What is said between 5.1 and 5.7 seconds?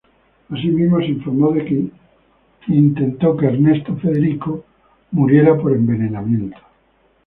muriera